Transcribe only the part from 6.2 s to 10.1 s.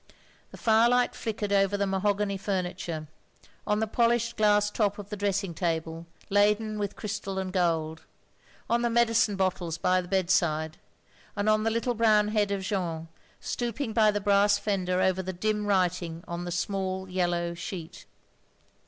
laden with crystal and gold; on the medicine bottles by the